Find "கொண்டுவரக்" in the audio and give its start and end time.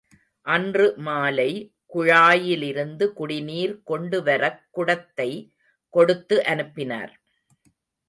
3.83-4.61